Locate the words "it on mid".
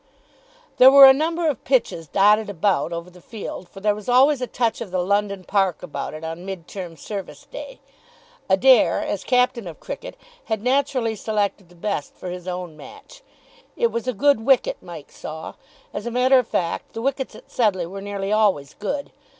6.15-6.67